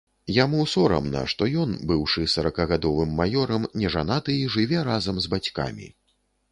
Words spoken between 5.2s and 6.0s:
з бацькамі.